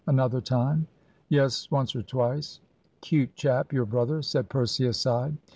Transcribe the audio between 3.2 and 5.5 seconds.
chap, your brother," said Percy, aside.